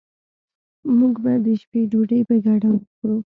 موږ 0.97 1.15
به 1.23 1.33
د 1.45 1.47
شپې 1.61 1.81
ډوډي 1.91 2.19
په 2.29 2.35
ګډه 2.45 2.67
وخورو 2.73 3.17